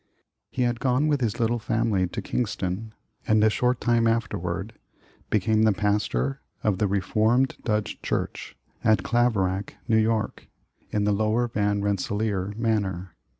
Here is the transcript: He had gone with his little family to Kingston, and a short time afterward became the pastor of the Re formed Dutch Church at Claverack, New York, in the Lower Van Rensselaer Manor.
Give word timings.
He 0.49 0.63
had 0.63 0.79
gone 0.79 1.07
with 1.07 1.21
his 1.21 1.39
little 1.39 1.59
family 1.59 2.07
to 2.07 2.23
Kingston, 2.23 2.95
and 3.27 3.43
a 3.43 3.51
short 3.51 3.79
time 3.79 4.07
afterward 4.07 4.73
became 5.29 5.61
the 5.61 5.73
pastor 5.73 6.41
of 6.63 6.79
the 6.79 6.87
Re 6.87 6.99
formed 7.01 7.55
Dutch 7.63 8.01
Church 8.01 8.57
at 8.83 9.03
Claverack, 9.03 9.75
New 9.87 9.99
York, 9.99 10.47
in 10.89 11.03
the 11.03 11.13
Lower 11.13 11.47
Van 11.47 11.83
Rensselaer 11.83 12.51
Manor. 12.57 13.15